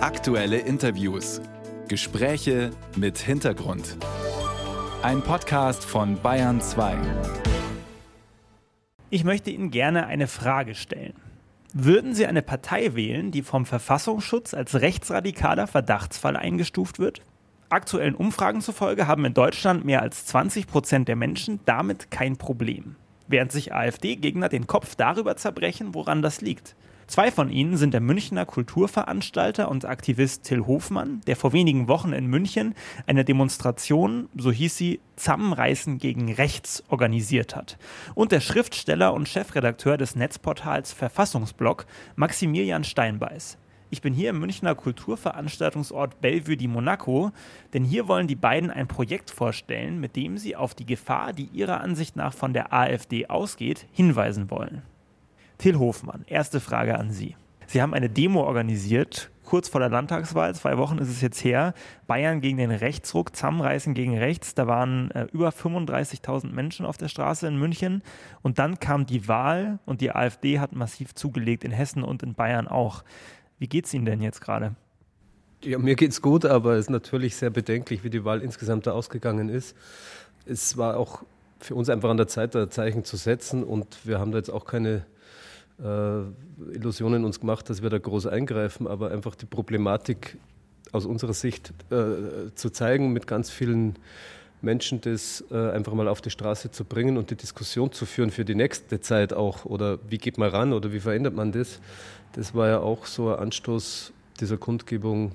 Aktuelle 0.00 0.58
Interviews. 0.58 1.40
Gespräche 1.88 2.70
mit 2.94 3.18
Hintergrund. 3.18 3.96
Ein 5.02 5.22
Podcast 5.22 5.84
von 5.84 6.22
Bayern 6.22 6.60
2. 6.60 6.96
Ich 9.10 9.24
möchte 9.24 9.50
Ihnen 9.50 9.72
gerne 9.72 10.06
eine 10.06 10.28
Frage 10.28 10.76
stellen. 10.76 11.14
Würden 11.74 12.14
Sie 12.14 12.26
eine 12.26 12.42
Partei 12.42 12.94
wählen, 12.94 13.32
die 13.32 13.42
vom 13.42 13.66
Verfassungsschutz 13.66 14.54
als 14.54 14.80
rechtsradikaler 14.80 15.66
Verdachtsfall 15.66 16.36
eingestuft 16.36 17.00
wird? 17.00 17.22
Aktuellen 17.68 18.14
Umfragen 18.14 18.60
zufolge 18.60 19.08
haben 19.08 19.24
in 19.24 19.34
Deutschland 19.34 19.84
mehr 19.84 20.02
als 20.02 20.26
20 20.26 20.68
Prozent 20.68 21.08
der 21.08 21.16
Menschen 21.16 21.58
damit 21.64 22.12
kein 22.12 22.36
Problem, 22.36 22.94
während 23.26 23.50
sich 23.50 23.74
AfD-Gegner 23.74 24.48
den 24.48 24.68
Kopf 24.68 24.94
darüber 24.94 25.36
zerbrechen, 25.36 25.92
woran 25.92 26.22
das 26.22 26.40
liegt. 26.40 26.76
Zwei 27.08 27.30
von 27.30 27.48
ihnen 27.48 27.78
sind 27.78 27.94
der 27.94 28.02
Münchner 28.02 28.44
Kulturveranstalter 28.44 29.70
und 29.70 29.86
Aktivist 29.86 30.42
Till 30.42 30.66
Hofmann, 30.66 31.22
der 31.26 31.36
vor 31.36 31.54
wenigen 31.54 31.88
Wochen 31.88 32.12
in 32.12 32.26
München 32.26 32.74
eine 33.06 33.24
Demonstration, 33.24 34.28
so 34.36 34.52
hieß 34.52 34.76
sie, 34.76 35.00
Zusammenreißen 35.16 35.96
gegen 35.96 36.30
Rechts 36.30 36.84
organisiert 36.88 37.56
hat. 37.56 37.78
Und 38.14 38.30
der 38.30 38.40
Schriftsteller 38.40 39.14
und 39.14 39.26
Chefredakteur 39.26 39.96
des 39.96 40.16
Netzportals 40.16 40.92
Verfassungsblog, 40.92 41.86
Maximilian 42.14 42.84
Steinbeiß. 42.84 43.56
Ich 43.88 44.02
bin 44.02 44.12
hier 44.12 44.28
im 44.28 44.40
Münchner 44.40 44.74
Kulturveranstaltungsort 44.74 46.20
Bellevue 46.20 46.58
di 46.58 46.68
Monaco, 46.68 47.32
denn 47.72 47.84
hier 47.84 48.06
wollen 48.06 48.26
die 48.26 48.36
beiden 48.36 48.70
ein 48.70 48.86
Projekt 48.86 49.30
vorstellen, 49.30 49.98
mit 49.98 50.14
dem 50.14 50.36
sie 50.36 50.56
auf 50.56 50.74
die 50.74 50.84
Gefahr, 50.84 51.32
die 51.32 51.48
ihrer 51.54 51.80
Ansicht 51.80 52.16
nach 52.16 52.34
von 52.34 52.52
der 52.52 52.74
AfD 52.74 53.28
ausgeht, 53.28 53.86
hinweisen 53.92 54.50
wollen. 54.50 54.82
Till 55.58 55.78
Hofmann, 55.78 56.24
erste 56.26 56.60
Frage 56.60 56.96
an 56.96 57.10
Sie. 57.10 57.36
Sie 57.66 57.82
haben 57.82 57.92
eine 57.92 58.08
Demo 58.08 58.44
organisiert, 58.44 59.30
kurz 59.44 59.68
vor 59.68 59.80
der 59.80 59.90
Landtagswahl, 59.90 60.54
zwei 60.54 60.78
Wochen 60.78 60.98
ist 60.98 61.08
es 61.08 61.20
jetzt 61.20 61.42
her, 61.42 61.74
Bayern 62.06 62.40
gegen 62.40 62.58
den 62.58 62.70
Rechtsruck, 62.70 63.34
Zusammenreißen 63.34 63.92
gegen 63.94 64.16
rechts. 64.16 64.54
Da 64.54 64.66
waren 64.66 65.10
äh, 65.10 65.26
über 65.32 65.48
35.000 65.48 66.52
Menschen 66.52 66.86
auf 66.86 66.96
der 66.96 67.08
Straße 67.08 67.46
in 67.46 67.58
München. 67.58 68.02
Und 68.42 68.58
dann 68.58 68.78
kam 68.78 69.04
die 69.06 69.26
Wahl 69.26 69.80
und 69.84 70.00
die 70.00 70.12
AfD 70.12 70.60
hat 70.60 70.72
massiv 70.72 71.14
zugelegt, 71.14 71.64
in 71.64 71.70
Hessen 71.70 72.04
und 72.04 72.22
in 72.22 72.34
Bayern 72.34 72.68
auch. 72.68 73.02
Wie 73.58 73.68
geht 73.68 73.86
es 73.86 73.94
Ihnen 73.94 74.04
denn 74.04 74.20
jetzt 74.20 74.40
gerade? 74.40 74.76
Ja, 75.64 75.78
mir 75.78 75.96
geht 75.96 76.12
es 76.12 76.22
gut, 76.22 76.44
aber 76.44 76.74
es 76.74 76.86
ist 76.86 76.90
natürlich 76.90 77.34
sehr 77.34 77.50
bedenklich, 77.50 78.04
wie 78.04 78.10
die 78.10 78.24
Wahl 78.24 78.42
insgesamt 78.42 78.86
da 78.86 78.92
ausgegangen 78.92 79.48
ist. 79.48 79.74
Es 80.46 80.76
war 80.76 80.96
auch 80.96 81.24
für 81.58 81.74
uns 81.74 81.88
einfach 81.88 82.10
an 82.10 82.16
der 82.16 82.28
Zeit, 82.28 82.54
da 82.54 82.70
Zeichen 82.70 83.04
zu 83.04 83.16
setzen 83.16 83.64
und 83.64 84.06
wir 84.06 84.20
haben 84.20 84.30
da 84.30 84.38
jetzt 84.38 84.50
auch 84.50 84.64
keine 84.64 85.04
Illusionen 85.78 87.24
uns 87.24 87.40
gemacht, 87.40 87.70
dass 87.70 87.82
wir 87.82 87.90
da 87.90 87.98
groß 87.98 88.26
eingreifen, 88.26 88.86
aber 88.86 89.10
einfach 89.10 89.34
die 89.34 89.46
Problematik 89.46 90.36
aus 90.92 91.06
unserer 91.06 91.34
Sicht 91.34 91.72
äh, 91.90 92.52
zu 92.54 92.70
zeigen, 92.70 93.12
mit 93.12 93.26
ganz 93.26 93.50
vielen 93.50 93.96
Menschen 94.60 95.00
das 95.00 95.44
äh, 95.50 95.70
einfach 95.70 95.94
mal 95.94 96.08
auf 96.08 96.20
die 96.20 96.30
Straße 96.30 96.70
zu 96.70 96.84
bringen 96.84 97.16
und 97.16 97.30
die 97.30 97.36
Diskussion 97.36 97.92
zu 97.92 98.06
führen 98.06 98.30
für 98.30 98.44
die 98.44 98.54
nächste 98.54 99.00
Zeit 99.00 99.32
auch. 99.32 99.64
Oder 99.64 99.98
wie 100.08 100.18
geht 100.18 100.38
man 100.38 100.50
ran 100.50 100.72
oder 100.72 100.92
wie 100.92 101.00
verändert 101.00 101.34
man 101.34 101.52
das? 101.52 101.80
Das 102.32 102.54
war 102.54 102.68
ja 102.68 102.80
auch 102.80 103.06
so 103.06 103.32
ein 103.32 103.38
Anstoß 103.38 104.12
dieser 104.40 104.56
Kundgebung, 104.56 105.32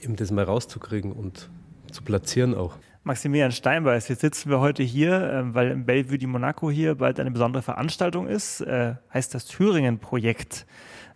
eben 0.00 0.16
das 0.16 0.30
mal 0.30 0.44
rauszukriegen 0.44 1.12
und 1.12 1.48
zu 1.92 2.02
platzieren 2.02 2.54
auch. 2.54 2.76
Maximilian 3.04 3.50
Steinbeiß, 3.50 4.06
jetzt 4.06 4.20
sitzen 4.20 4.48
wir 4.48 4.60
heute 4.60 4.84
hier, 4.84 5.12
äh, 5.12 5.54
weil 5.54 5.72
im 5.72 5.84
Bellevue 5.86 6.18
di 6.18 6.26
Monaco 6.28 6.70
hier 6.70 6.94
bald 6.94 7.18
eine 7.18 7.32
besondere 7.32 7.62
Veranstaltung 7.62 8.28
ist, 8.28 8.60
äh, 8.60 8.94
heißt 9.12 9.34
das 9.34 9.46
Thüringen-Projekt. 9.46 10.66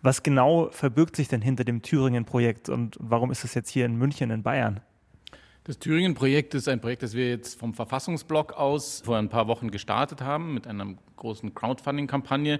Was 0.01 0.21
genau 0.21 0.69
verbirgt 0.71 1.15
sich 1.15 1.29
denn 1.29 1.41
hinter 1.41 1.63
dem 1.63 1.81
Thüringen-Projekt 1.81 2.67
und 2.67 2.97
warum 2.99 3.31
ist 3.31 3.45
es 3.45 3.53
jetzt 3.53 3.69
hier 3.69 3.85
in 3.85 3.95
München 3.95 4.31
in 4.31 4.43
Bayern? 4.43 4.81
Das 5.63 5.79
Thüringen-Projekt 5.79 6.55
ist 6.55 6.67
ein 6.67 6.81
Projekt, 6.81 7.03
das 7.03 7.13
wir 7.13 7.29
jetzt 7.29 7.57
vom 7.57 7.73
Verfassungsblock 7.73 8.53
aus 8.53 9.01
vor 9.05 9.17
ein 9.17 9.29
paar 9.29 9.47
Wochen 9.47 9.71
gestartet 9.71 10.21
haben 10.21 10.53
mit 10.53 10.67
einer 10.67 10.93
großen 11.15 11.55
Crowdfunding-Kampagne 11.55 12.59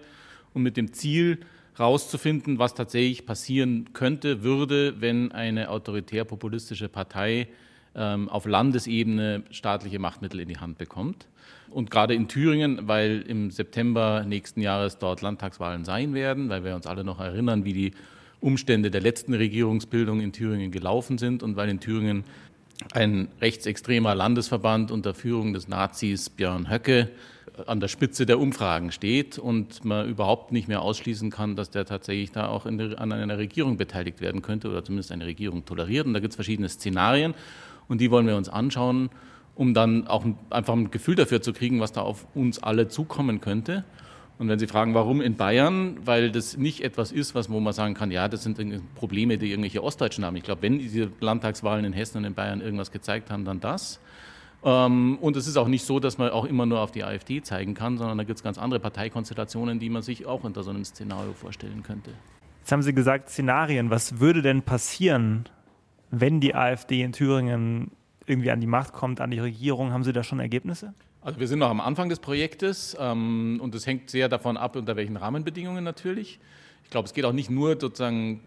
und 0.53 0.63
mit 0.63 0.77
dem 0.77 0.93
Ziel, 0.93 1.41
herauszufinden, 1.75 2.59
was 2.59 2.73
tatsächlich 2.73 3.25
passieren 3.25 3.93
könnte, 3.93 4.41
würde, 4.41 4.99
wenn 4.99 5.31
eine 5.31 5.69
autoritär-populistische 5.69 6.89
Partei 6.89 7.41
ähm, 7.41 7.55
auf 7.97 8.45
Landesebene 8.45 9.43
staatliche 9.51 9.99
Machtmittel 9.99 10.39
in 10.39 10.47
die 10.47 10.57
Hand 10.57 10.77
bekommt. 10.77 11.27
Und 11.69 11.91
gerade 11.91 12.13
in 12.13 12.27
Thüringen, 12.27 12.87
weil 12.87 13.21
im 13.27 13.51
September 13.51 14.23
nächsten 14.25 14.61
Jahres 14.61 14.99
dort 14.99 15.21
Landtagswahlen 15.21 15.83
sein 15.83 16.13
werden, 16.13 16.49
weil 16.49 16.63
wir 16.63 16.75
uns 16.75 16.87
alle 16.87 17.03
noch 17.03 17.19
erinnern, 17.19 17.65
wie 17.65 17.73
die 17.73 17.91
Umstände 18.39 18.91
der 18.91 19.01
letzten 19.01 19.33
Regierungsbildung 19.33 20.21
in 20.21 20.31
Thüringen 20.31 20.71
gelaufen 20.71 21.17
sind 21.17 21.43
und 21.43 21.55
weil 21.55 21.69
in 21.69 21.79
Thüringen 21.79 22.23
ein 22.93 23.29
rechtsextremer 23.41 24.13
Landesverband 24.13 24.91
unter 24.91 25.13
Führung 25.13 25.53
des 25.53 25.67
Nazis 25.67 26.29
Björn 26.29 26.69
Höcke 26.69 27.09
an 27.65 27.79
der 27.79 27.87
Spitze 27.87 28.27
der 28.27 28.39
Umfragen 28.39 28.91
steht 28.91 29.39
und 29.39 29.83
man 29.83 30.07
überhaupt 30.07 30.51
nicht 30.51 30.67
mehr 30.67 30.83
ausschließen 30.83 31.31
kann, 31.31 31.55
dass 31.55 31.71
der 31.71 31.85
tatsächlich 31.85 32.31
da 32.31 32.47
auch 32.47 32.67
der, 32.69 33.01
an 33.01 33.11
einer 33.11 33.39
Regierung 33.39 33.77
beteiligt 33.77 34.21
werden 34.21 34.43
könnte 34.43 34.69
oder 34.69 34.83
zumindest 34.83 35.11
eine 35.11 35.25
Regierung 35.25 35.65
toleriert. 35.65 36.05
Und 36.05 36.13
da 36.13 36.19
gibt 36.19 36.33
es 36.33 36.35
verschiedene 36.35 36.69
Szenarien 36.69 37.33
und 37.87 38.01
die 38.01 38.11
wollen 38.11 38.27
wir 38.27 38.35
uns 38.35 38.49
anschauen, 38.49 39.09
um 39.55 39.73
dann 39.73 40.07
auch 40.07 40.25
einfach 40.49 40.73
ein 40.73 40.91
Gefühl 40.91 41.15
dafür 41.15 41.41
zu 41.41 41.53
kriegen, 41.53 41.79
was 41.79 41.91
da 41.91 42.01
auf 42.01 42.27
uns 42.35 42.61
alle 42.61 42.87
zukommen 42.87 43.41
könnte. 43.41 43.83
Und 44.39 44.49
wenn 44.49 44.59
Sie 44.59 44.67
fragen, 44.67 44.93
warum 44.93 45.19
in 45.19 45.35
Bayern, 45.35 45.97
weil 46.05 46.31
das 46.31 46.57
nicht 46.57 46.83
etwas 46.83 47.11
ist, 47.11 47.33
was 47.33 47.49
wo 47.49 47.59
man 47.59 47.73
sagen 47.73 47.95
kann, 47.95 48.11
ja, 48.11 48.27
das 48.27 48.43
sind 48.43 48.59
Probleme, 48.93 49.39
die 49.39 49.49
irgendwelche 49.49 49.83
Ostdeutschen 49.83 50.23
haben. 50.23 50.35
Ich 50.35 50.43
glaube, 50.43 50.61
wenn 50.61 50.77
diese 50.77 51.09
Landtagswahlen 51.19 51.85
in 51.85 51.93
Hessen 51.93 52.19
und 52.19 52.25
in 52.25 52.35
Bayern 52.35 52.61
irgendwas 52.61 52.91
gezeigt 52.91 53.31
haben, 53.31 53.45
dann 53.45 53.59
das. 53.59 53.99
Ähm, 54.63 55.17
und 55.21 55.35
es 55.37 55.47
ist 55.47 55.57
auch 55.57 55.67
nicht 55.67 55.85
so, 55.85 55.99
dass 55.99 56.19
man 56.19 56.29
auch 56.29 56.45
immer 56.45 56.67
nur 56.67 56.81
auf 56.81 56.91
die 56.91 57.03
AfD 57.03 57.41
zeigen 57.41 57.73
kann, 57.73 57.97
sondern 57.97 58.17
da 58.17 58.23
gibt 58.23 58.37
es 58.37 58.43
ganz 58.43 58.59
andere 58.59 58.79
Parteikonstellationen, 58.79 59.79
die 59.79 59.89
man 59.89 60.03
sich 60.03 60.27
auch 60.27 60.43
unter 60.43 60.61
so 60.61 60.69
einem 60.69 60.85
Szenario 60.85 61.33
vorstellen 61.33 61.81
könnte. 61.81 62.11
Jetzt 62.59 62.71
haben 62.71 62.83
Sie 62.83 62.93
gesagt, 62.93 63.29
Szenarien. 63.29 63.89
Was 63.89 64.19
würde 64.19 64.41
denn 64.41 64.61
passieren, 64.61 65.45
wenn 66.11 66.39
die 66.39 66.55
AfD 66.55 67.01
in 67.01 67.11
Thüringen 67.11 67.91
irgendwie 68.25 68.51
an 68.51 68.59
die 68.59 68.67
Macht 68.67 68.93
kommt, 68.93 69.21
an 69.21 69.31
die 69.31 69.39
Regierung, 69.39 69.91
haben 69.91 70.03
Sie 70.03 70.13
da 70.13 70.23
schon 70.23 70.39
Ergebnisse? 70.39 70.93
Also 71.21 71.39
wir 71.39 71.47
sind 71.47 71.59
noch 71.59 71.69
am 71.69 71.81
Anfang 71.81 72.09
des 72.09 72.19
Projektes 72.19 72.95
ähm, 72.99 73.59
und 73.61 73.73
es 73.75 73.85
hängt 73.85 74.09
sehr 74.09 74.29
davon 74.29 74.57
ab, 74.57 74.75
unter 74.75 74.95
welchen 74.95 75.17
Rahmenbedingungen 75.17 75.83
natürlich. 75.83 76.39
Ich 76.83 76.89
glaube, 76.89 77.07
es 77.07 77.13
geht 77.13 77.25
auch 77.25 77.33
nicht 77.33 77.49
nur 77.49 77.79
sozusagen 77.79 78.41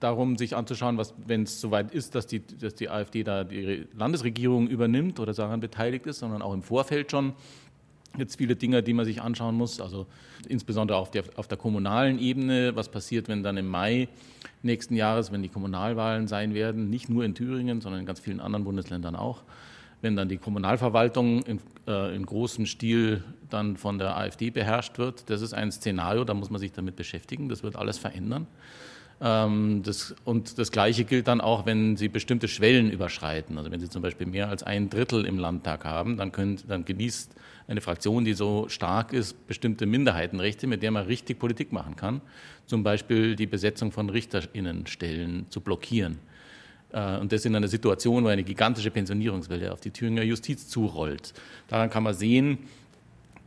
darum, 0.00 0.36
sich 0.36 0.56
anzuschauen, 0.56 1.00
wenn 1.26 1.42
es 1.42 1.60
soweit 1.60 1.92
ist, 1.92 2.14
dass 2.14 2.26
die, 2.26 2.40
dass 2.40 2.74
die 2.74 2.88
AfD 2.88 3.22
da 3.22 3.44
die 3.44 3.86
Landesregierung 3.94 4.68
übernimmt 4.68 5.18
oder 5.20 5.32
daran 5.32 5.60
beteiligt 5.60 6.06
ist, 6.06 6.18
sondern 6.18 6.42
auch 6.42 6.52
im 6.52 6.62
Vorfeld 6.62 7.10
schon 7.10 7.32
jetzt 8.18 8.36
viele 8.36 8.56
Dinge, 8.56 8.82
die 8.82 8.92
man 8.92 9.04
sich 9.04 9.22
anschauen 9.22 9.56
muss. 9.56 9.80
Also 9.80 10.06
insbesondere 10.48 10.98
auf 10.98 11.10
der, 11.10 11.24
auf 11.36 11.48
der 11.48 11.58
kommunalen 11.58 12.18
Ebene, 12.18 12.74
was 12.76 12.88
passiert, 12.88 13.28
wenn 13.28 13.42
dann 13.42 13.56
im 13.56 13.66
Mai 13.66 14.08
nächsten 14.62 14.94
Jahres, 14.94 15.32
wenn 15.32 15.42
die 15.42 15.48
Kommunalwahlen 15.48 16.28
sein 16.28 16.54
werden, 16.54 16.90
nicht 16.90 17.08
nur 17.08 17.24
in 17.24 17.34
Thüringen, 17.34 17.80
sondern 17.80 18.00
in 18.00 18.06
ganz 18.06 18.20
vielen 18.20 18.40
anderen 18.40 18.64
Bundesländern 18.64 19.16
auch, 19.16 19.42
wenn 20.00 20.16
dann 20.16 20.28
die 20.28 20.38
Kommunalverwaltung 20.38 21.42
in, 21.42 21.60
äh, 21.86 22.14
in 22.14 22.26
großem 22.26 22.66
Stil 22.66 23.24
dann 23.50 23.76
von 23.76 23.98
der 23.98 24.16
AfD 24.16 24.50
beherrscht 24.50 24.98
wird. 24.98 25.30
Das 25.30 25.42
ist 25.42 25.54
ein 25.54 25.70
Szenario, 25.72 26.24
da 26.24 26.34
muss 26.34 26.50
man 26.50 26.60
sich 26.60 26.72
damit 26.72 26.96
beschäftigen. 26.96 27.48
Das 27.48 27.62
wird 27.62 27.76
alles 27.76 27.98
verändern. 27.98 28.46
Ähm, 29.20 29.82
das, 29.84 30.14
und 30.24 30.58
das 30.58 30.72
Gleiche 30.72 31.04
gilt 31.04 31.28
dann 31.28 31.40
auch, 31.40 31.64
wenn 31.64 31.96
Sie 31.96 32.08
bestimmte 32.08 32.48
Schwellen 32.48 32.90
überschreiten. 32.90 33.56
Also 33.56 33.70
wenn 33.70 33.78
Sie 33.78 33.88
zum 33.88 34.02
Beispiel 34.02 34.26
mehr 34.26 34.48
als 34.48 34.64
ein 34.64 34.90
Drittel 34.90 35.24
im 35.24 35.38
Landtag 35.38 35.84
haben, 35.84 36.16
dann, 36.16 36.32
können, 36.32 36.58
dann 36.66 36.84
genießt 36.84 37.32
eine 37.68 37.80
Fraktion, 37.80 38.24
die 38.24 38.34
so 38.34 38.68
stark 38.68 39.12
ist, 39.12 39.46
bestimmte 39.46 39.86
Minderheitenrechte, 39.86 40.66
mit 40.66 40.82
der 40.82 40.90
man 40.90 41.06
richtig 41.06 41.38
Politik 41.38 41.72
machen 41.72 41.96
kann. 41.96 42.20
Zum 42.66 42.82
Beispiel 42.82 43.36
die 43.36 43.46
Besetzung 43.46 43.92
von 43.92 44.10
Richterinnenstellen 44.10 45.46
zu 45.50 45.60
blockieren. 45.60 46.18
Äh, 46.92 47.18
und 47.18 47.32
das 47.32 47.44
in 47.44 47.56
einer 47.56 47.68
Situation, 47.68 48.24
wo 48.24 48.28
eine 48.28 48.44
gigantische 48.44 48.90
Pensionierungswelle 48.90 49.72
auf 49.72 49.80
die 49.80 49.90
Thüringer 49.90 50.22
Justiz 50.22 50.68
zurollt. 50.68 51.32
Daran 51.68 51.90
kann 51.90 52.02
man 52.02 52.14
sehen, 52.14 52.58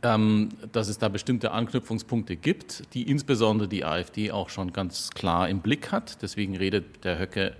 ähm, 0.02 0.50
dass 0.72 0.88
es 0.88 0.98
da 0.98 1.08
bestimmte 1.08 1.52
Anknüpfungspunkte 1.52 2.36
gibt, 2.36 2.94
die 2.94 3.08
insbesondere 3.10 3.68
die 3.68 3.84
AfD 3.84 4.30
auch 4.30 4.50
schon 4.50 4.72
ganz 4.72 5.10
klar 5.10 5.48
im 5.48 5.60
Blick 5.60 5.92
hat. 5.92 6.22
Deswegen 6.22 6.56
redet 6.56 7.04
der 7.04 7.18
Höcke 7.18 7.54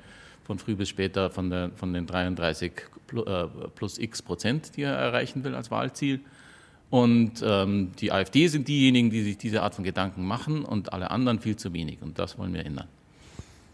von 0.45 0.59
früh 0.59 0.77
bis 0.77 0.89
später 0.89 1.31
von, 1.31 1.51
der, 1.51 1.71
von 1.75 1.93
den 1.93 2.07
33 2.07 2.73
äh, 3.15 3.47
plus 3.75 3.99
x 3.99 4.23
Prozent, 4.23 4.77
die 4.77 4.83
er 4.83 4.95
erreichen 4.95 5.45
will 5.45 5.55
als 5.55 5.71
Wahlziel. 5.71 6.21
Und 6.91 7.43
ähm, 7.45 7.93
die 7.99 8.13
AfD 8.13 8.47
sind 8.47 8.69
diejenigen, 8.69 9.11
die 9.11 9.23
sich 9.23 9.39
diese 9.39 9.63
Art 9.63 9.75
von 9.75 9.85
Gedanken 9.85 10.25
machen 10.25 10.65
und 10.65 10.93
alle 10.93 11.11
anderen 11.11 11.41
viel 11.41 11.57
zu 11.57 11.73
wenig. 11.73 12.01
Und 12.01 12.19
das 12.19 12.39
wollen 12.39 12.55
wir 12.55 12.65
ändern. 12.65 12.87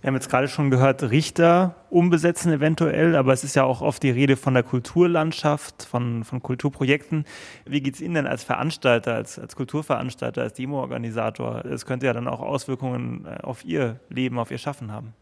Wir 0.03 0.09
haben 0.09 0.17
jetzt 0.17 0.31
gerade 0.31 0.49
schon 0.49 0.73
gehört, 0.73 1.01
Richter 1.05 1.77
umbesetzen 1.89 2.51
eventuell, 2.51 3.15
aber 3.15 3.33
es 3.33 3.45
ist 3.45 3.55
ja 3.55 3.63
auch 3.63 3.83
oft 3.83 4.03
die 4.03 4.11
Rede 4.11 4.37
von 4.37 4.53
der 4.53 4.65
Kulturlandschaft, 4.65 5.85
von, 5.85 6.25
von 6.25 6.43
Kulturprojekten. 6.43 7.25
Wie 7.67 7.81
geht 7.81 7.95
es 7.95 8.01
Ihnen 8.01 8.15
denn 8.15 8.27
als 8.27 8.43
Veranstalter, 8.43 9.15
als, 9.15 9.39
als 9.39 9.55
Kulturveranstalter, 9.55 10.43
als 10.43 10.55
Demoorganisator? 10.55 11.65
Es 11.67 11.87
könnte 11.87 12.07
ja 12.07 12.15
dann 12.15 12.27
auch 12.27 12.41
Auswirkungen 12.41 13.27
äh, 13.27 13.43
auf 13.43 13.65
Ihr 13.65 14.01
Leben, 14.09 14.41
auf 14.41 14.51
Ihr 14.51 14.59
Schaffen 14.59 14.91
haben. 14.91 15.15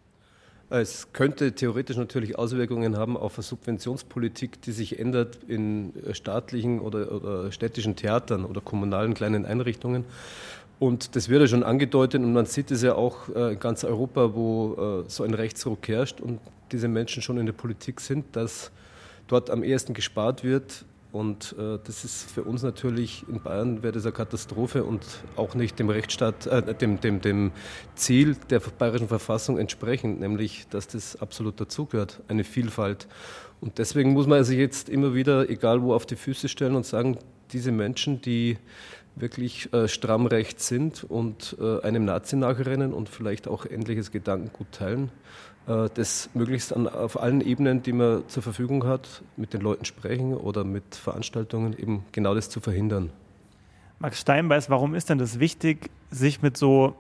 Es 0.73 1.13
könnte 1.13 1.53
theoretisch 1.53 1.97
natürlich 1.97 2.39
Auswirkungen 2.39 2.97
haben 2.97 3.17
auf 3.17 3.37
eine 3.37 3.43
Subventionspolitik, 3.43 4.63
die 4.63 4.71
sich 4.71 5.01
ändert 5.01 5.41
in 5.49 5.93
staatlichen 6.13 6.79
oder, 6.79 7.11
oder 7.11 7.51
städtischen 7.51 7.97
Theatern 7.97 8.45
oder 8.45 8.61
kommunalen 8.61 9.15
kleinen 9.15 9.47
Einrichtungen. 9.47 10.05
Und 10.79 11.17
das 11.17 11.29
wird 11.29 11.43
ja 11.43 11.49
schon 11.49 11.65
angedeutet 11.65 12.23
und 12.23 12.33
man 12.33 12.47
sieht 12.47 12.71
es 12.71 12.83
ja 12.83 12.95
auch 12.95 13.29
äh, 13.35 13.53
in 13.55 13.61
ganz 13.61 13.83
Europa, 13.83 14.35
wo 14.35 15.03
äh, 15.07 15.11
so 15.11 15.25
ein 15.25 15.35
Rechtsruck 15.35 15.87
herrscht 15.89 16.21
und 16.21 16.39
diese 16.71 16.87
Menschen 16.87 17.21
schon 17.21 17.37
in 17.37 17.47
der 17.47 17.53
Politik 17.53 18.01
sind, 18.01 18.25
dass 18.37 18.71
dort 19.27 19.51
am 19.51 19.65
ehesten 19.65 19.93
gespart 19.93 20.45
wird. 20.45 20.85
Und 21.13 21.57
äh, 21.59 21.79
das 21.83 22.05
ist 22.05 22.31
für 22.31 22.45
uns 22.45 22.63
natürlich 22.63 23.25
in 23.29 23.41
Bayern 23.41 23.83
wäre 23.83 23.93
das 23.93 24.05
eine 24.05 24.13
Katastrophe 24.13 24.85
und 24.85 25.05
auch 25.35 25.55
nicht 25.55 25.79
dem 25.79 25.91
Rechtsstaat, 25.91 26.47
äh, 26.47 26.75
dem, 26.75 27.01
dem, 27.01 27.21
dem 27.21 27.51
Ziel 27.97 28.37
der 28.49 28.61
bayerischen 28.61 29.09
Verfassung 29.09 29.59
entsprechend, 29.59 30.21
nämlich 30.21 30.69
dass 30.69 30.87
das 30.87 31.21
absolut 31.21 31.61
dazugehört, 31.61 32.21
eine 32.29 32.45
Vielfalt. 32.45 33.09
Und 33.61 33.79
deswegen 33.79 34.13
muss 34.13 34.27
man 34.27 34.45
sich 34.45 34.59
jetzt 34.59 34.89
immer 34.89 35.15
wieder, 35.15 35.51
egal 35.51 35.83
wo, 35.83 35.95
auf 35.95 36.07
die 36.07 36.17
Füße 36.17 36.49
stellen 36.49 36.77
und 36.77 36.87
sagen, 36.87 37.19
diese 37.53 37.73
Menschen, 37.73 38.23
die 38.23 38.59
wirklich 39.17 39.73
äh, 39.73 39.89
stramm 39.89 40.27
rechts 40.27 40.69
sind 40.69 41.05
und 41.05 41.57
äh, 41.61 41.81
einem 41.83 42.05
Nazi 42.05 42.37
nachrennen 42.37 42.93
und 42.93 43.09
vielleicht 43.09 43.49
auch 43.49 43.67
ähnliches 43.67 44.11
Gedankengut 44.11 44.73
teilen, 44.73 45.11
äh, 45.67 45.89
das 45.95 46.31
möglichst 46.35 46.75
an, 46.75 46.89
auf 46.89 47.21
allen 47.21 47.41
Ebenen, 47.41 47.83
die 47.83 47.93
man 47.93 48.29
zur 48.29 48.43
Verfügung 48.43 48.87
hat, 48.87 49.23
mit 49.37 49.53
den 49.53 49.61
Leuten 49.61 49.85
sprechen 49.85 50.35
oder 50.35 50.65
mit 50.65 50.95
Veranstaltungen 50.95 51.79
eben 51.79 52.05
genau 52.13 52.35
das 52.35 52.49
zu 52.49 52.61
verhindern. 52.61 53.11
Max 53.99 54.21
Steinbeiß, 54.21 54.71
warum 54.71 54.95
ist 54.95 55.11
denn 55.11 55.19
das 55.19 55.39
wichtig, 55.41 55.91
sich 56.11 56.41
mit 56.41 56.57
so 56.57 56.97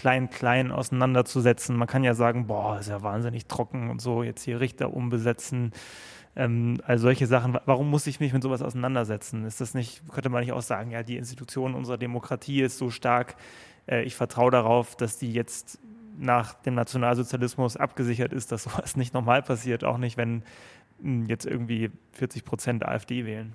Verfassungsklein-Klein 0.00 0.72
auseinanderzusetzen? 0.72 1.76
Man 1.76 1.88
kann 1.88 2.04
ja 2.04 2.14
sagen, 2.14 2.46
boah, 2.46 2.78
ist 2.78 2.88
ja 2.88 3.02
wahnsinnig 3.02 3.46
trocken 3.46 3.90
und 3.90 4.00
so, 4.00 4.22
jetzt 4.22 4.42
hier 4.42 4.60
Richter 4.60 4.92
umbesetzen. 4.92 5.72
Ähm, 6.36 6.78
also 6.84 7.02
solche 7.02 7.26
Sachen, 7.26 7.58
warum 7.66 7.90
muss 7.90 8.06
ich 8.06 8.20
mich 8.20 8.32
mit 8.32 8.42
sowas 8.42 8.62
auseinandersetzen? 8.62 9.44
Ist 9.44 9.60
das 9.60 9.74
nicht, 9.74 10.02
könnte 10.10 10.28
man 10.28 10.40
nicht 10.40 10.52
auch 10.52 10.62
sagen, 10.62 10.90
ja, 10.90 11.02
die 11.02 11.16
Institution 11.16 11.74
unserer 11.74 11.98
Demokratie 11.98 12.62
ist 12.62 12.78
so 12.78 12.90
stark, 12.90 13.36
äh, 13.86 14.02
ich 14.02 14.14
vertraue 14.14 14.50
darauf, 14.50 14.96
dass 14.96 15.18
die 15.18 15.32
jetzt 15.32 15.78
nach 16.18 16.54
dem 16.54 16.74
Nationalsozialismus 16.74 17.76
abgesichert 17.76 18.32
ist, 18.32 18.52
dass 18.52 18.64
sowas 18.64 18.96
nicht 18.96 19.14
normal 19.14 19.42
passiert, 19.42 19.84
auch 19.84 19.98
nicht, 19.98 20.16
wenn 20.16 20.36
mh, 20.36 20.42
hm, 21.02 21.26
jetzt 21.26 21.46
irgendwie 21.46 21.90
40 22.12 22.44
Prozent 22.44 22.86
AfD 22.86 23.24
wählen. 23.24 23.54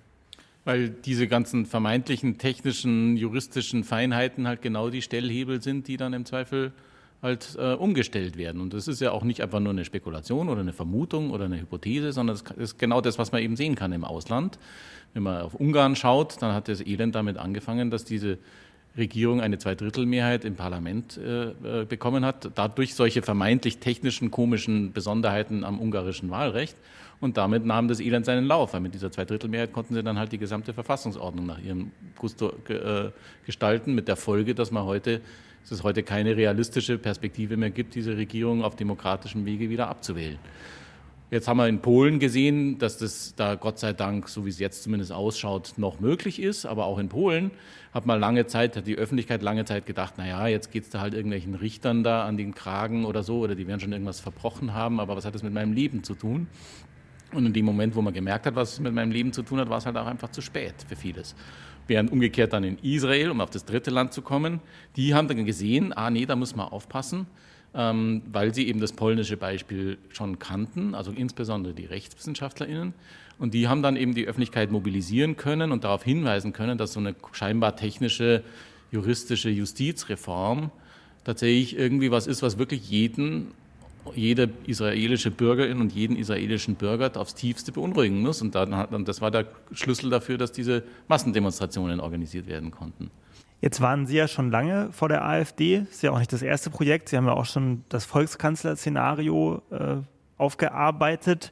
Weil 0.65 0.89
diese 0.89 1.27
ganzen 1.27 1.65
vermeintlichen 1.65 2.37
technischen, 2.37 3.17
juristischen 3.17 3.83
Feinheiten 3.83 4.47
halt 4.47 4.61
genau 4.61 4.89
die 4.89 5.01
Stellhebel 5.01 5.61
sind, 5.61 5.87
die 5.87 5.95
dann 5.95 6.13
im 6.13 6.25
Zweifel 6.25 6.73
halt 7.21 7.55
äh, 7.57 7.73
umgestellt 7.73 8.37
werden. 8.37 8.61
Und 8.61 8.73
das 8.73 8.87
ist 8.87 9.01
ja 9.01 9.11
auch 9.11 9.23
nicht 9.23 9.41
einfach 9.41 9.59
nur 9.59 9.73
eine 9.73 9.85
Spekulation 9.85 10.49
oder 10.49 10.61
eine 10.61 10.73
Vermutung 10.73 11.31
oder 11.31 11.45
eine 11.45 11.59
Hypothese, 11.59 12.11
sondern 12.11 12.37
das 12.37 12.57
ist 12.57 12.77
genau 12.77 13.01
das, 13.01 13.17
was 13.17 13.31
man 13.31 13.41
eben 13.41 13.55
sehen 13.55 13.75
kann 13.75 13.91
im 13.93 14.03
Ausland. 14.03 14.59
Wenn 15.13 15.23
man 15.23 15.41
auf 15.41 15.55
Ungarn 15.55 15.95
schaut, 15.95 16.41
dann 16.41 16.53
hat 16.53 16.67
das 16.67 16.85
Elend 16.85 17.15
damit 17.15 17.37
angefangen, 17.37 17.89
dass 17.89 18.03
diese 18.03 18.37
Regierung 18.97 19.41
eine 19.41 19.57
Zweidrittelmehrheit 19.57 20.45
im 20.45 20.55
Parlament 20.55 21.17
äh, 21.17 21.81
äh 21.81 21.85
bekommen 21.85 22.25
hat, 22.25 22.51
dadurch 22.55 22.95
solche 22.95 23.21
vermeintlich 23.21 23.79
technischen, 23.79 24.31
komischen 24.31 24.93
Besonderheiten 24.93 25.63
am 25.63 25.79
ungarischen 25.79 26.29
Wahlrecht. 26.29 26.77
Und 27.21 27.37
damit 27.37 27.65
nahm 27.65 27.87
das 27.87 27.99
Elend 27.99 28.25
seinen 28.25 28.45
Lauf, 28.45 28.73
weil 28.73 28.81
mit 28.81 28.93
dieser 28.93 29.11
Zweidrittelmehrheit 29.11 29.71
konnten 29.71 29.93
sie 29.93 30.03
dann 30.03 30.19
halt 30.19 30.31
die 30.31 30.37
gesamte 30.37 30.73
Verfassungsordnung 30.73 31.45
nach 31.45 31.59
ihrem 31.59 31.91
Gusto 32.17 32.53
äh, 32.67 33.11
gestalten, 33.45 33.95
mit 33.95 34.07
der 34.07 34.15
Folge, 34.15 34.53
dass 34.53 34.71
man 34.71 34.83
heute 34.83 35.21
dass 35.65 35.79
es 35.79 35.83
heute 35.83 36.03
keine 36.03 36.37
realistische 36.37 36.99
Perspektive 36.99 37.57
mehr 37.57 37.71
gibt, 37.71 37.95
diese 37.95 38.15
Regierung 38.15 38.63
auf 38.63 38.75
demokratischem 38.75 39.45
Wege 39.45 39.67
wieder 39.71 39.87
abzuwählen. 39.87 40.37
Jetzt 41.31 41.47
haben 41.47 41.57
wir 41.57 41.67
in 41.67 41.79
Polen 41.79 42.19
gesehen, 42.19 42.77
dass 42.77 42.99
das 42.99 43.33
da 43.35 43.55
Gott 43.55 43.79
sei 43.79 43.93
Dank, 43.93 44.29
so 44.29 44.45
wie 44.45 44.49
es 44.49 44.59
jetzt 44.59 44.83
zumindest 44.83 45.11
ausschaut, 45.11 45.73
noch 45.77 45.99
möglich 45.99 46.39
ist. 46.39 46.67
Aber 46.67 46.85
auch 46.85 46.99
in 46.99 47.09
Polen 47.09 47.49
hat 47.95 48.05
man 48.05 48.19
lange 48.19 48.45
Zeit, 48.45 48.77
hat 48.77 48.85
die 48.85 48.95
Öffentlichkeit 48.95 49.41
lange 49.41 49.65
Zeit 49.65 49.87
gedacht, 49.87 50.19
naja, 50.19 50.45
jetzt 50.45 50.71
geht 50.71 50.83
es 50.83 50.89
da 50.91 51.01
halt 51.01 51.15
irgendwelchen 51.15 51.55
Richtern 51.55 52.03
da 52.03 52.25
an 52.25 52.37
den 52.37 52.53
Kragen 52.53 53.05
oder 53.05 53.23
so, 53.23 53.39
oder 53.39 53.55
die 53.55 53.65
werden 53.65 53.79
schon 53.79 53.91
irgendwas 53.91 54.19
verbrochen 54.19 54.75
haben, 54.75 54.99
aber 54.99 55.15
was 55.15 55.25
hat 55.25 55.33
das 55.33 55.41
mit 55.41 55.53
meinem 55.53 55.73
Leben 55.73 56.03
zu 56.03 56.13
tun? 56.13 56.45
Und 57.33 57.45
in 57.47 57.53
dem 57.53 57.65
Moment, 57.65 57.95
wo 57.95 58.03
man 58.03 58.13
gemerkt 58.13 58.45
hat, 58.45 58.55
was 58.55 58.73
es 58.73 58.79
mit 58.79 58.93
meinem 58.93 59.11
Leben 59.11 59.33
zu 59.33 59.41
tun 59.41 59.59
hat, 59.59 59.67
war 59.67 59.79
es 59.79 59.85
halt 59.87 59.97
auch 59.97 60.05
einfach 60.05 60.29
zu 60.29 60.41
spät 60.41 60.75
für 60.87 60.95
vieles. 60.95 61.35
Während 61.87 62.11
umgekehrt 62.11 62.53
dann 62.53 62.63
in 62.63 62.77
Israel, 62.79 63.31
um 63.31 63.41
auf 63.41 63.49
das 63.49 63.65
dritte 63.65 63.89
Land 63.89 64.13
zu 64.13 64.21
kommen, 64.21 64.59
die 64.95 65.15
haben 65.15 65.27
dann 65.27 65.43
gesehen, 65.45 65.91
ah 65.91 66.11
nee, 66.11 66.27
da 66.27 66.35
muss 66.35 66.55
man 66.55 66.67
aufpassen, 66.67 67.25
weil 67.75 68.53
sie 68.53 68.67
eben 68.67 68.79
das 68.79 68.93
polnische 68.93 69.35
Beispiel 69.35 69.97
schon 70.09 70.39
kannten, 70.39 70.95
also 70.95 71.11
insbesondere 71.11 71.73
die 71.73 71.85
RechtswissenschaftlerInnen. 71.85 72.93
Und 73.37 73.53
die 73.53 73.67
haben 73.67 73.83
dann 73.83 73.97
eben 73.97 74.15
die 74.15 74.27
Öffentlichkeit 74.27 74.71
mobilisieren 74.71 75.35
können 75.35 75.73
und 75.73 75.83
darauf 75.83 76.03
hinweisen 76.03 76.53
können, 76.53 76.77
dass 76.77 76.93
so 76.93 77.01
eine 77.01 77.15
scheinbar 77.33 77.75
technische, 77.75 78.43
juristische 78.91 79.49
Justizreform 79.49 80.71
tatsächlich 81.25 81.77
irgendwie 81.77 82.11
was 82.11 82.27
ist, 82.27 82.41
was 82.41 82.57
wirklich 82.57 82.89
jeden 82.89 83.51
jede 84.13 84.49
israelische 84.67 85.31
Bürgerin 85.31 85.81
und 85.81 85.91
jeden 85.91 86.15
israelischen 86.15 86.75
Bürger 86.75 87.11
aufs 87.19 87.33
tiefste 87.33 87.71
beunruhigen 87.71 88.21
muss. 88.21 88.41
Und 88.41 88.53
dann, 88.55 89.03
das 89.05 89.21
war 89.21 89.31
der 89.31 89.47
Schlüssel 89.71 90.09
dafür, 90.09 90.37
dass 90.37 90.51
diese 90.51 90.83
Massendemonstrationen 91.07 91.99
organisiert 91.99 92.47
werden 92.47 92.71
konnten. 92.71 93.09
Jetzt 93.61 93.81
waren 93.81 94.05
Sie 94.05 94.17
ja 94.17 94.27
schon 94.27 94.51
lange 94.51 94.91
vor 94.91 95.09
der 95.09 95.25
AfD. 95.25 95.85
Ist 95.89 96.03
ja 96.03 96.11
auch 96.11 96.19
nicht 96.19 96.33
das 96.33 96.41
erste 96.41 96.69
Projekt. 96.69 97.09
Sie 97.09 97.17
haben 97.17 97.25
ja 97.25 97.33
auch 97.33 97.45
schon 97.45 97.83
das 97.89 98.05
Volkskanzler-Szenario 98.05 99.61
äh, 99.71 99.95
aufgearbeitet. 100.37 101.51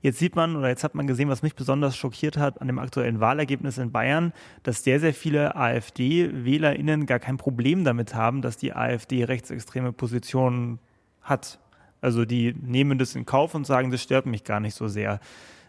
Jetzt 0.00 0.18
sieht 0.18 0.34
man 0.34 0.56
oder 0.56 0.68
jetzt 0.68 0.82
hat 0.82 0.96
man 0.96 1.06
gesehen, 1.06 1.28
was 1.28 1.42
mich 1.42 1.54
besonders 1.54 1.96
schockiert 1.96 2.36
hat 2.36 2.60
an 2.60 2.66
dem 2.66 2.80
aktuellen 2.80 3.20
Wahlergebnis 3.20 3.78
in 3.78 3.92
Bayern, 3.92 4.32
dass 4.64 4.82
sehr, 4.82 4.98
sehr 4.98 5.14
viele 5.14 5.54
AfD-WählerInnen 5.54 7.06
gar 7.06 7.20
kein 7.20 7.36
Problem 7.36 7.84
damit 7.84 8.12
haben, 8.14 8.42
dass 8.42 8.56
die 8.56 8.74
AfD 8.74 9.22
rechtsextreme 9.22 9.92
Positionen 9.92 10.80
hat. 11.20 11.60
Also 12.00 12.24
die 12.24 12.52
nehmen 12.52 12.98
das 12.98 13.14
in 13.14 13.26
Kauf 13.26 13.54
und 13.54 13.64
sagen, 13.64 13.92
das 13.92 14.02
stört 14.02 14.26
mich 14.26 14.42
gar 14.42 14.58
nicht 14.58 14.74
so 14.74 14.88
sehr. 14.88 15.20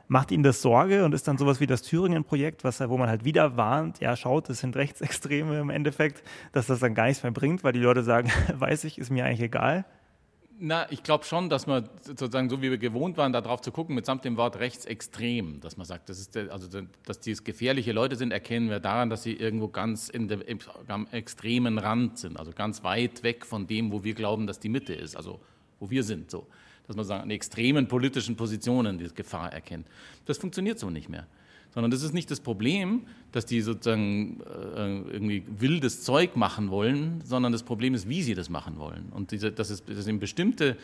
Macht 0.07 0.31
Ihnen 0.31 0.43
das 0.43 0.61
Sorge 0.61 1.05
und 1.05 1.13
ist 1.13 1.27
dann 1.27 1.37
sowas 1.37 1.59
wie 1.59 1.67
das 1.67 1.81
Thüringen-Projekt, 1.81 2.63
wo 2.63 2.97
man 2.97 3.09
halt 3.09 3.23
wieder 3.23 3.57
warnt, 3.57 3.99
ja 3.99 4.15
schaut, 4.15 4.49
das 4.49 4.59
sind 4.59 4.75
Rechtsextreme 4.75 5.59
im 5.59 5.69
Endeffekt, 5.69 6.23
dass 6.51 6.67
das 6.67 6.79
dann 6.79 6.93
gar 6.93 7.05
nichts 7.05 7.23
mehr 7.23 7.31
bringt, 7.31 7.63
weil 7.63 7.73
die 7.73 7.79
Leute 7.79 8.03
sagen, 8.03 8.29
weiß 8.53 8.83
ich, 8.83 8.97
ist 8.97 9.09
mir 9.09 9.25
eigentlich 9.25 9.41
egal? 9.41 9.85
Na, 10.59 10.89
ich 10.91 11.03
glaube 11.03 11.25
schon, 11.25 11.49
dass 11.49 11.67
man 11.67 11.89
sozusagen, 12.01 12.49
so 12.49 12.61
wie 12.61 12.69
wir 12.69 12.77
gewohnt 12.77 13.17
waren, 13.17 13.33
darauf 13.33 13.61
zu 13.61 13.71
gucken, 13.71 13.95
mitsamt 13.95 14.23
dem 14.23 14.37
Wort 14.37 14.59
rechtsextrem, 14.59 15.59
dass 15.61 15.77
man 15.77 15.85
sagt, 15.85 16.09
das 16.09 16.19
ist 16.19 16.35
der, 16.35 16.51
also 16.51 16.81
dass 17.05 17.19
dies 17.19 17.43
gefährliche 17.43 17.91
Leute 17.91 18.15
sind, 18.15 18.31
erkennen 18.31 18.69
wir 18.69 18.79
daran, 18.79 19.09
dass 19.09 19.23
sie 19.23 19.33
irgendwo 19.33 19.67
ganz 19.67 20.09
in 20.09 20.27
der, 20.27 20.47
im, 20.47 20.59
am 20.87 21.07
extremen 21.11 21.79
Rand 21.79 22.19
sind, 22.19 22.37
also 22.37 22.51
ganz 22.53 22.83
weit 22.83 23.23
weg 23.23 23.45
von 23.45 23.67
dem, 23.67 23.91
wo 23.91 24.03
wir 24.03 24.13
glauben, 24.13 24.47
dass 24.47 24.59
die 24.59 24.69
Mitte 24.69 24.93
ist. 24.93 25.17
Also 25.17 25.39
wo 25.79 25.89
wir 25.89 26.03
sind, 26.03 26.31
so. 26.31 26.47
Dass 26.87 26.95
man 26.95 27.05
sagen, 27.05 27.23
an 27.23 27.31
extremen 27.31 27.87
politischen 27.87 28.35
Positionen 28.35 28.97
die 28.97 29.07
Gefahr 29.13 29.53
erkennt. 29.53 29.87
Das 30.25 30.37
funktioniert 30.37 30.79
so 30.79 30.89
nicht 30.89 31.09
mehr. 31.09 31.25
Sondern 31.73 31.89
das 31.89 32.03
ist 32.03 32.13
nicht 32.13 32.29
das 32.29 32.39
Problem, 32.39 33.07
dass 33.31 33.45
die 33.45 33.61
sozusagen 33.61 34.41
äh, 34.41 35.13
irgendwie 35.13 35.43
wildes 35.57 36.03
Zeug 36.03 36.35
machen 36.35 36.69
wollen, 36.69 37.21
sondern 37.25 37.51
das 37.51 37.63
Problem 37.63 37.95
ist, 37.95 38.07
wie 38.07 38.21
sie 38.21 38.35
das 38.35 38.49
machen 38.49 38.77
wollen. 38.77 39.05
Und 39.11 39.31
diese, 39.31 39.51
dass, 39.51 39.69
es, 39.69 39.83
dass 39.85 40.05
eben 40.05 40.19
bestimmte 40.19 40.77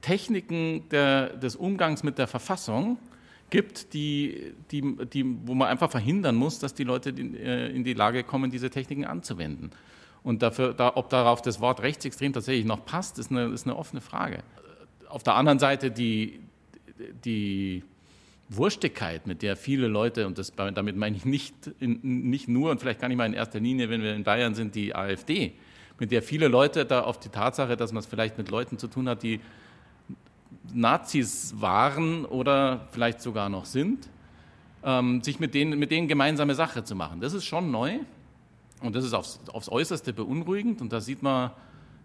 Techniken 0.00 0.88
der, 0.90 1.36
des 1.36 1.56
Umgangs 1.56 2.02
mit 2.02 2.18
der 2.18 2.26
Verfassung 2.26 2.98
gibt, 3.50 3.92
die, 3.92 4.54
die, 4.70 4.96
die, 5.12 5.24
wo 5.46 5.54
man 5.54 5.68
einfach 5.68 5.90
verhindern 5.90 6.34
muss, 6.34 6.58
dass 6.58 6.72
die 6.72 6.84
Leute 6.84 7.10
in, 7.10 7.36
äh, 7.36 7.68
in 7.68 7.84
die 7.84 7.92
Lage 7.92 8.24
kommen, 8.24 8.50
diese 8.50 8.70
Techniken 8.70 9.04
anzuwenden. 9.04 9.70
Und 10.22 10.42
dafür, 10.42 10.72
da, 10.72 10.92
ob 10.94 11.10
darauf 11.10 11.42
das 11.42 11.60
Wort 11.60 11.82
rechtsextrem 11.82 12.32
tatsächlich 12.32 12.64
noch 12.64 12.84
passt, 12.84 13.18
ist 13.18 13.30
eine, 13.30 13.46
ist 13.46 13.66
eine 13.66 13.76
offene 13.76 14.00
Frage. 14.00 14.42
Auf 15.12 15.22
der 15.22 15.34
anderen 15.34 15.58
Seite 15.58 15.90
die, 15.90 16.40
die 17.22 17.82
Wurstigkeit, 18.48 19.26
mit 19.26 19.42
der 19.42 19.56
viele 19.58 19.86
Leute, 19.86 20.26
und 20.26 20.38
das, 20.38 20.54
damit 20.56 20.96
meine 20.96 21.14
ich 21.14 21.26
nicht, 21.26 21.54
nicht 21.80 22.48
nur 22.48 22.70
und 22.70 22.80
vielleicht 22.80 22.98
gar 22.98 23.08
nicht 23.08 23.18
mal 23.18 23.26
in 23.26 23.34
erster 23.34 23.60
Linie, 23.60 23.90
wenn 23.90 24.02
wir 24.02 24.14
in 24.14 24.24
Bayern 24.24 24.54
sind, 24.54 24.74
die 24.74 24.94
AfD, 24.94 25.52
mit 25.98 26.12
der 26.12 26.22
viele 26.22 26.48
Leute 26.48 26.86
da 26.86 27.02
auf 27.02 27.20
die 27.20 27.28
Tatsache, 27.28 27.76
dass 27.76 27.92
man 27.92 28.00
es 28.00 28.06
vielleicht 28.06 28.38
mit 28.38 28.50
Leuten 28.50 28.78
zu 28.78 28.88
tun 28.88 29.06
hat, 29.06 29.22
die 29.22 29.40
Nazis 30.72 31.52
waren 31.58 32.24
oder 32.24 32.88
vielleicht 32.92 33.20
sogar 33.20 33.50
noch 33.50 33.66
sind, 33.66 34.08
ähm, 34.82 35.22
sich 35.22 35.40
mit 35.40 35.52
denen, 35.52 35.78
mit 35.78 35.90
denen 35.90 36.08
gemeinsame 36.08 36.54
Sache 36.54 36.84
zu 36.84 36.94
machen. 36.94 37.20
Das 37.20 37.34
ist 37.34 37.44
schon 37.44 37.70
neu. 37.70 37.98
Und 38.80 38.96
das 38.96 39.04
ist 39.04 39.12
aufs, 39.12 39.40
aufs 39.52 39.68
Äußerste 39.68 40.14
beunruhigend. 40.14 40.80
Und 40.80 40.90
da 40.90 41.02
sieht 41.02 41.22
man 41.22 41.50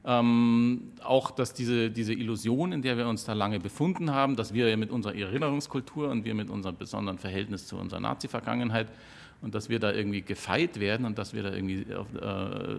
ähm, 0.08 0.94
auch, 1.04 1.32
dass 1.32 1.54
diese, 1.54 1.92
diese 1.92 2.14
Illusion, 2.14 2.72
in 2.72 2.82
der 2.82 2.98
wir 2.98 3.08
uns 3.10 3.26
da 3.26 3.34
lange 3.34 3.60
befunden 3.60 4.14
haben, 4.14 4.38
dass 4.38 4.54
wir 4.54 4.76
mit 4.78 4.90
unserer 4.90 5.14
Erinnerungskultur 5.14 6.10
und 6.10 6.24
wir 6.24 6.34
mit 6.34 6.50
unserem 6.50 6.78
besonderen 6.78 7.20
Verhältnis 7.20 7.68
zu 7.68 7.76
unserer 7.78 8.00
Nazi-Vergangenheit 8.00 8.88
und 9.42 9.54
dass 9.54 9.68
wir 9.68 9.80
da 9.80 9.92
irgendwie 9.92 10.22
gefeit 10.22 10.80
werden 10.80 11.06
und 11.06 11.18
dass 11.18 11.34
wir 11.34 11.44
da 11.44 11.54
irgendwie 11.54 11.86
auf, 11.94 12.08
äh, 12.16 12.78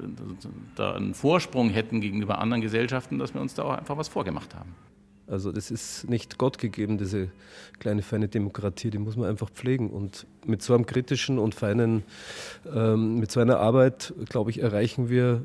da 0.75 0.95
einen 0.95 1.13
Vorsprung 1.13 1.69
hätten 1.69 2.01
gegenüber 2.01 2.39
anderen 2.39 2.63
Gesellschaften, 2.63 3.19
dass 3.19 3.35
wir 3.35 3.43
uns 3.43 3.53
da 3.53 3.65
auch 3.65 3.77
einfach 3.77 3.99
was 3.99 4.09
vorgemacht 4.09 4.55
haben. 4.55 4.75
Also 5.27 5.53
das 5.53 5.71
ist 5.71 6.09
nicht 6.09 6.39
Gott 6.39 6.57
gegeben, 6.57 6.97
diese 6.97 7.31
kleine 7.79 8.01
feine 8.01 8.29
Demokratie, 8.29 8.89
die 8.89 8.97
muss 8.97 9.17
man 9.17 9.29
einfach 9.29 9.51
pflegen. 9.51 9.91
Und 9.91 10.27
mit 10.47 10.63
so 10.63 10.75
einem 10.75 10.87
kritischen 10.87 11.39
und 11.39 11.55
feinen, 11.55 12.05
ähm, 12.75 13.19
mit 13.19 13.31
so 13.31 13.41
einer 13.41 13.59
Arbeit, 13.59 14.15
glaube 14.31 14.51
ich, 14.51 14.63
erreichen 14.63 15.11
wir 15.11 15.45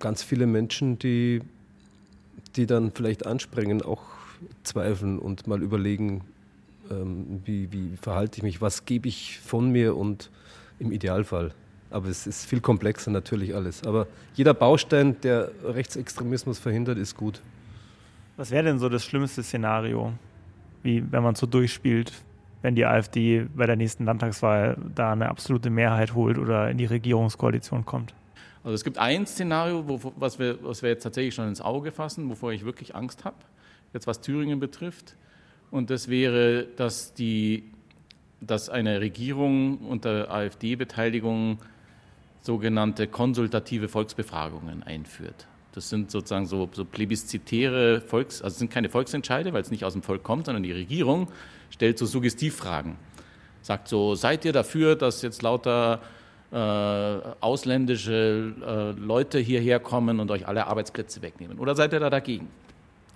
ganz 0.00 0.22
viele 0.22 0.46
Menschen, 0.46 0.98
die, 0.98 1.42
die 2.56 2.66
dann 2.66 2.90
vielleicht 2.90 3.26
anspringen, 3.26 3.82
auch 3.82 4.02
zweifeln 4.62 5.18
und 5.18 5.46
mal 5.46 5.62
überlegen, 5.62 6.22
ähm, 6.90 7.42
wie, 7.44 7.70
wie 7.72 7.96
verhalte 8.00 8.38
ich 8.38 8.42
mich, 8.42 8.60
was 8.60 8.84
gebe 8.84 9.08
ich 9.08 9.38
von 9.38 9.70
mir 9.70 9.96
und 9.96 10.30
im 10.78 10.90
Idealfall. 10.92 11.52
Aber 11.90 12.08
es 12.08 12.26
ist 12.26 12.46
viel 12.46 12.60
komplexer 12.60 13.10
natürlich 13.10 13.54
alles. 13.54 13.84
Aber 13.84 14.06
jeder 14.34 14.54
Baustein, 14.54 15.20
der 15.22 15.50
Rechtsextremismus 15.64 16.58
verhindert, 16.58 16.98
ist 16.98 17.16
gut. 17.16 17.40
Was 18.36 18.50
wäre 18.50 18.64
denn 18.64 18.78
so 18.78 18.88
das 18.88 19.04
schlimmste 19.04 19.42
Szenario, 19.42 20.12
wie 20.82 21.04
wenn 21.12 21.22
man 21.22 21.34
so 21.34 21.46
durchspielt, 21.46 22.12
wenn 22.62 22.74
die 22.74 22.86
AfD 22.86 23.46
bei 23.54 23.66
der 23.66 23.76
nächsten 23.76 24.04
Landtagswahl 24.04 24.76
da 24.94 25.12
eine 25.12 25.28
absolute 25.28 25.68
Mehrheit 25.68 26.14
holt 26.14 26.38
oder 26.38 26.70
in 26.70 26.78
die 26.78 26.86
Regierungskoalition 26.86 27.84
kommt? 27.84 28.14
Also 28.62 28.74
es 28.74 28.84
gibt 28.84 28.98
ein 28.98 29.26
Szenario, 29.26 29.88
wo, 29.88 30.12
was, 30.16 30.38
wir, 30.38 30.62
was 30.62 30.82
wir 30.82 30.90
jetzt 30.90 31.02
tatsächlich 31.02 31.34
schon 31.34 31.48
ins 31.48 31.60
Auge 31.60 31.92
fassen, 31.92 32.28
wovor 32.28 32.52
ich 32.52 32.64
wirklich 32.64 32.94
Angst 32.94 33.24
habe, 33.24 33.36
jetzt 33.94 34.06
was 34.06 34.20
Thüringen 34.20 34.60
betrifft. 34.60 35.16
Und 35.70 35.90
das 35.90 36.08
wäre, 36.08 36.66
dass, 36.76 37.14
die, 37.14 37.64
dass 38.40 38.68
eine 38.68 39.00
Regierung 39.00 39.78
unter 39.78 40.30
AfD-Beteiligung 40.30 41.58
sogenannte 42.42 43.06
konsultative 43.06 43.88
Volksbefragungen 43.88 44.82
einführt. 44.82 45.46
Das 45.72 45.88
sind 45.88 46.10
sozusagen 46.10 46.46
so, 46.46 46.68
so 46.72 46.84
plebiszitäre 46.84 48.00
Volks, 48.00 48.42
also 48.42 48.58
sind 48.58 48.70
keine 48.70 48.88
Volksentscheide, 48.88 49.52
weil 49.52 49.62
es 49.62 49.70
nicht 49.70 49.84
aus 49.84 49.92
dem 49.92 50.02
Volk 50.02 50.22
kommt, 50.22 50.46
sondern 50.46 50.64
die 50.64 50.72
Regierung 50.72 51.28
stellt 51.70 51.98
so 51.98 52.06
Suggestivfragen. 52.06 52.96
Sagt 53.62 53.88
so, 53.88 54.14
seid 54.14 54.44
ihr 54.44 54.52
dafür, 54.52 54.96
dass 54.96 55.22
jetzt 55.22 55.42
lauter 55.42 56.00
äh, 56.52 56.56
ausländische 56.56 58.52
äh, 58.60 59.00
Leute 59.00 59.38
hierher 59.38 59.80
kommen 59.80 60.20
und 60.20 60.30
euch 60.30 60.48
alle 60.48 60.66
Arbeitsplätze 60.66 61.22
wegnehmen? 61.22 61.58
Oder 61.58 61.74
seid 61.74 61.92
ihr 61.92 62.00
da 62.00 62.10
dagegen? 62.10 62.48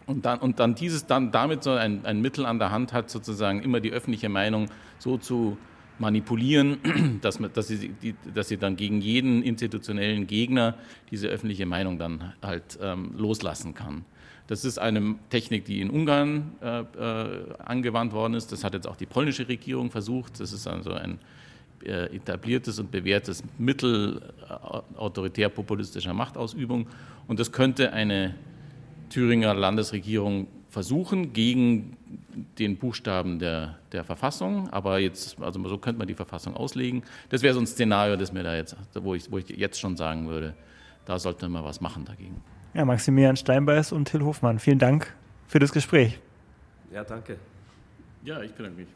Und 0.07 0.25
dann, 0.26 0.38
und 0.38 0.61
dann 0.61 0.75
dieses 0.75 1.07
dann 1.07 1.33
damit 1.33 1.62
so 1.62 1.71
ein, 1.71 2.05
ein 2.05 2.21
Mittel 2.21 2.45
an 2.47 2.59
der 2.59 2.71
Hand 2.71 2.93
hat, 2.93 3.11
sozusagen 3.11 3.62
immer 3.62 3.81
die 3.81 3.91
öffentliche 3.91 4.29
Meinung 4.29 4.69
so 4.99 5.17
zu 5.17 5.57
manipulieren, 5.99 7.19
dass, 7.23 7.41
man, 7.41 7.53
dass, 7.53 7.69
sie, 7.69 7.88
die, 7.88 8.14
dass 8.35 8.49
sie 8.49 8.57
dann 8.57 8.76
gegen 8.76 9.00
jeden 9.00 9.43
institutionellen 9.43 10.26
Gegner 10.26 10.75
diese 11.11 11.29
öffentliche 11.29 11.67
Meinung 11.67 11.99
dann 11.99 12.35
halt 12.43 12.79
ähm, 12.83 13.14
loslassen 13.17 13.75
kann. 13.75 14.05
Das 14.47 14.64
ist 14.64 14.79
eine 14.79 15.14
Technik, 15.31 15.64
die 15.64 15.81
in 15.81 15.88
Ungarn 15.88 16.53
äh, 16.61 16.81
äh, 16.81 17.55
angewandt 17.59 18.12
worden 18.12 18.35
ist. 18.35 18.53
Das 18.53 18.62
hat 18.62 18.75
jetzt 18.75 18.87
auch 18.87 18.97
die 18.97 19.07
polnische 19.07 19.49
Regierung 19.49 19.91
versucht. 19.91 20.38
Das 20.38 20.53
ist 20.53 20.67
also 20.67 20.93
ein 20.93 21.19
etabliertes 21.83 22.78
und 22.78 22.90
bewährtes 22.90 23.43
Mittel 23.59 24.23
äh, 24.49 24.99
autoritär-populistischer 24.99 26.14
Machtausübung. 26.14 26.87
Und 27.26 27.40
das 27.40 27.52
könnte 27.52 27.93
eine 27.93 28.35
Thüringer 29.11 29.54
Landesregierung 29.54 30.47
versuchen, 30.71 31.33
gegen 31.33 31.97
den 32.59 32.76
Buchstaben 32.76 33.38
der, 33.38 33.78
der 33.93 34.04
Verfassung, 34.04 34.69
aber 34.71 34.99
jetzt, 34.99 35.40
also 35.40 35.62
so 35.69 35.78
könnte 35.78 35.99
man 35.99 36.09
die 36.09 36.14
Verfassung 36.14 36.57
auslegen. 36.57 37.02
Das 37.28 37.43
wäre 37.43 37.54
so 37.54 37.61
ein 37.61 37.66
Szenario, 37.66 38.16
das 38.16 38.33
mir 38.33 38.43
da 38.43 38.57
jetzt, 38.57 38.76
wo 38.95 39.14
ich, 39.14 39.31
wo 39.31 39.38
ich 39.38 39.49
jetzt 39.49 39.81
schon 39.81 39.97
sagen 39.97 40.28
würde, 40.28 40.54
da 41.04 41.19
sollte 41.19 41.49
man 41.49 41.64
was 41.64 41.81
machen 41.81 42.04
dagegen. 42.04 42.43
Ja, 42.75 42.85
Maximilian 42.85 43.37
Steinbeiß 43.37 43.93
und 43.93 44.07
Till 44.07 44.23
Hofmann, 44.23 44.59
vielen 44.59 44.81
Dank 44.81 45.14
für 45.47 45.61
das 45.61 45.73
Gespräch. 45.73 46.19
Ja, 46.93 47.04
danke. 47.04 47.37
Ja, 48.25 48.43
ich 48.43 48.52
bedanke 48.52 48.81
mich. 48.81 48.88